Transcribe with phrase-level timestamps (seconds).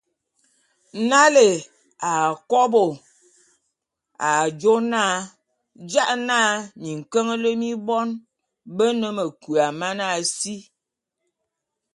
[1.09, 1.47] Nalé
[2.09, 2.11] a
[2.49, 2.83] kôbô
[4.59, 5.01] jô na
[5.91, 6.37] ja’ana
[6.81, 8.07] minkeñelé mi bon
[8.75, 10.05] be ne mekua mana
[10.37, 10.55] si,